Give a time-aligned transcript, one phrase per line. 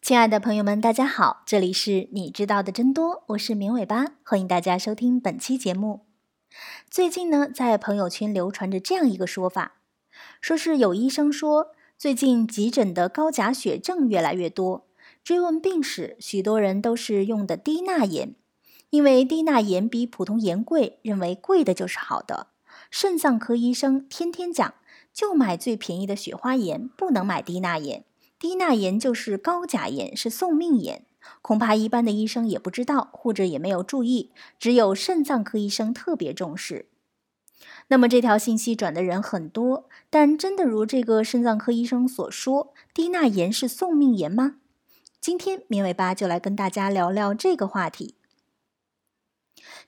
[0.00, 6.06] 亲爱的朋友们，大家好，这里是你知道的真多，我是绵尾巴，欢迎大家收听本期节目。
[6.90, 9.74] 最近呢，在朋友圈流传着这样一个说法，
[10.40, 14.88] 说是有医生说，最近急诊的高钾血症越来越多，
[15.22, 18.34] 追问病史，许多人都是用的低钠盐，
[18.90, 22.48] 因为低钠盐比普通盐贵，认为贵的就是好的。
[22.90, 24.74] 肾脏科医生天天讲，
[25.12, 28.04] 就买最便宜的雪花盐，不能买低钠盐。
[28.42, 31.06] 低钠盐就是高钾盐，是送命盐。
[31.42, 36.86] 恐怕一般的医生也不知道，或者也没有注意，只有肾脏科医生特别重视。
[37.86, 44.56] 那么这条信息转的人很多，但真的如这个肾脏科医生所说，低钠盐是送命盐吗？
[45.20, 48.16] 今天绵尾巴就来跟大家聊聊这个话题。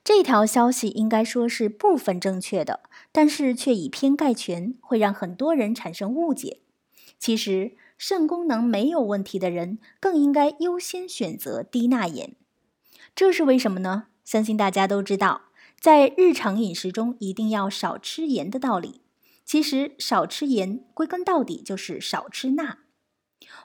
[0.01, 2.79] 这条消息应该说是部分正确的，
[3.11, 6.61] 但是却以偏概全，会让很多人产生误解。
[7.19, 7.75] 其实。
[7.97, 12.35] 肾功能没有问题的人更应该优先选择低钠盐，
[13.15, 14.07] 这是为什么呢？
[14.23, 15.43] 相信大家都知道，
[15.79, 19.01] 在日常饮食中一定要少吃盐的道理。
[19.45, 22.79] 其实少吃盐，归根到底就是少吃钠。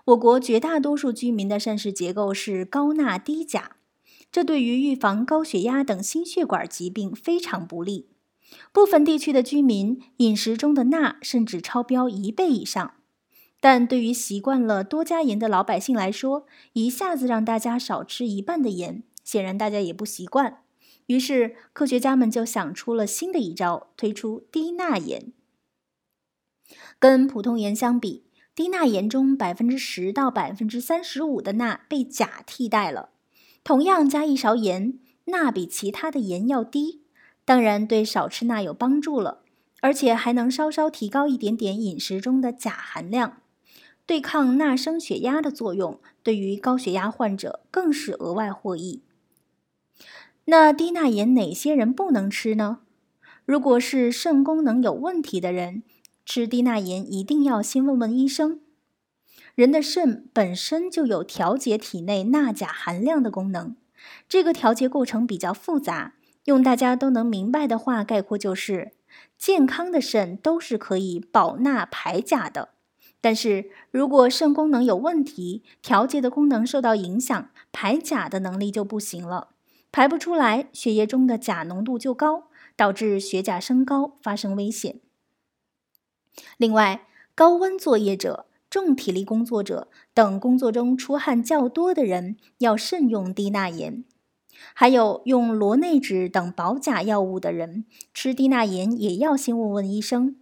[0.05, 3.77] 我国绝大多数居民的膳食结构是高钠低钾，
[4.31, 8.11] 这对于预防高血压等心血管疾病非常不利。
[8.73, 12.95] 部分地区的居民饮食中的钠甚至超标一倍以上。
[13.61, 20.63] 但对于习惯了多加盐的老百姓来说，一下子让大家少吃一半的盐，显然大家也不习惯。
[21.07, 25.33] 于是，科学家们就想出了新的一招，推出低钠盐。
[26.99, 33.11] 跟普通盐相比，低钠盐中百分之十到百分之三十五的钠被钾替代了。
[33.63, 37.03] 同样加一勺盐，钠比其他的盐要低，
[37.45, 39.43] 当然对少吃钠有帮助了，
[39.81, 43.43] 而且还能稍稍提高一点点饮食中的钾含量。
[44.11, 49.05] 对抗钠升血压的作用，对于高血压患者更是额外获益。
[50.47, 52.81] 那低钠盐哪些人不能吃呢？
[53.45, 55.85] 如果是肾功能有问题的人，
[56.27, 58.59] 吃低钠盐一定要先问问医生。
[59.55, 63.77] 人的肾本身就有调节体内钠钾含量的功能，
[64.29, 66.15] 这个调节过程比较复杂。
[66.47, 68.91] 用大家都能明白的话概括就是：
[69.39, 72.71] 健康的肾都是可以保钠排钾的。
[73.21, 79.49] 但是如果肾功能有问题，调节的功能受到影响，排钾的能力就不行了，
[79.93, 82.45] 排不出来，血液中的钾浓度就高，
[82.77, 85.01] 导致血钾升高，发生危险。
[86.57, 94.05] 另外，高温作业者、重体力工作者等工作中出汗较多的人，要慎用低钠盐。
[94.75, 100.37] 还有用螺内酯等保钾药物的人，吃低钠盐也要先问问医生。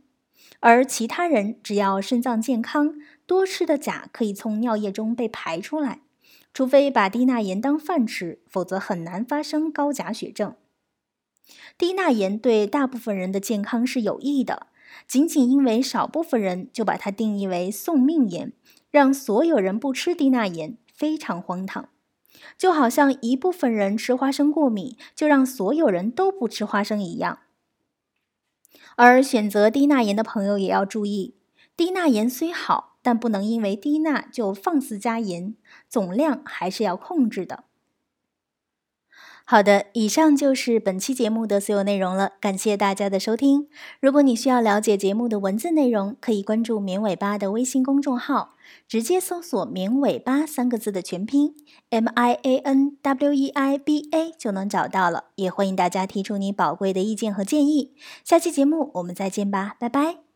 [0.61, 2.95] 而其他人只要肾脏健康，
[3.27, 6.01] 多吃的钾可以从尿液中被排出来。
[6.53, 10.57] 除非把低钠盐当饭吃，否则很难发生高钾血症。
[11.77, 14.67] 低钠盐对大部分人的健康是有益的，
[15.07, 18.53] 仅仅因为少部分人就把它定义为送命盐，
[18.91, 21.89] 让所有人不吃低钠盐，非常荒唐。
[22.57, 27.39] 就好像一部分人吃花生过敏，就让所有人都不吃花生一样。
[28.97, 31.37] 而选择低钠盐的朋友也要注意，
[31.77, 35.55] 低钠盐虽好，但不能因为低钠就放肆加盐，
[35.89, 37.65] 总量还是要控制的。
[39.51, 43.67] 好的，以上就是本期节目的所有内容了，感谢大家的收听。
[43.99, 48.57] 如果你需要了解节目的文字内容，可以关注“绵尾巴”的微信公众号，
[48.87, 51.55] 直接搜索“绵尾巴”三个字的全拼
[51.89, 55.25] “m i a n w e i b a” 就能找到了。
[55.37, 57.95] 也欢迎大家提出你宝贵的意见和建议。
[58.23, 60.28] 下期节目我们再见吧，拜拜。